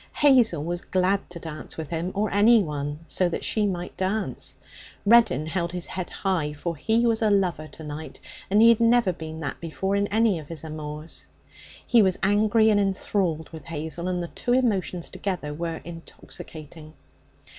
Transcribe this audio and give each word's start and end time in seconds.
Hazel 0.15 0.63
was 0.63 0.81
glad 0.81 1.29
to 1.29 1.37
dance 1.37 1.77
with 1.77 1.91
him 1.91 2.11
or 2.15 2.31
anyone, 2.33 3.01
so 3.05 3.29
that 3.29 3.43
she 3.43 3.67
might 3.67 3.95
dance. 3.95 4.55
Reddin 5.05 5.45
held 5.45 5.71
his 5.73 5.85
head 5.85 6.09
high, 6.09 6.53
for 6.53 6.75
he 6.75 7.05
was 7.05 7.21
a 7.21 7.29
lover 7.29 7.67
to 7.67 7.83
night, 7.83 8.19
and 8.49 8.63
he 8.63 8.69
had 8.69 8.79
never 8.79 9.13
been 9.13 9.41
that 9.41 9.59
before 9.61 9.95
in 9.95 10.07
any 10.07 10.39
of 10.39 10.47
his 10.47 10.63
amours. 10.63 11.27
He 11.85 12.01
was 12.01 12.17
angry 12.23 12.71
and 12.71 12.79
enthralled 12.79 13.49
with 13.51 13.65
Hazel, 13.65 14.07
and 14.07 14.23
the 14.23 14.29
two 14.29 14.53
emotions 14.53 15.07
together 15.07 15.53
were 15.53 15.81
intoxicating. 15.85 16.93